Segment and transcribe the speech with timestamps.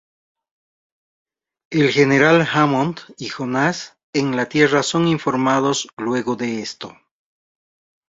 [1.69, 6.97] El General Hammond y Jonas en la Tierra son informados luego de esto.